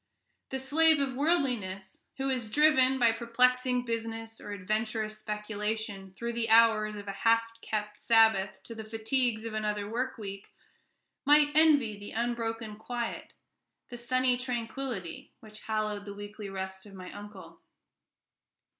[0.49, 6.49] The slave of worldliness, who is driven, by perplexing business or adventurous speculation, through the
[6.49, 9.87] hours of a half kept Sabbath to the fatigues of another
[10.17, 10.55] week,
[11.23, 13.33] might envy the unbroken quiet,
[13.89, 17.61] the sunny tranquillity, which hallowed the weekly rest of my uncle.